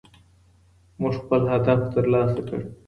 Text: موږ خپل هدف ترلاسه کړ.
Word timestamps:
موږ 1.01 1.13
خپل 1.23 1.41
هدف 1.53 1.79
ترلاسه 1.93 2.41
کړ. 2.47 2.59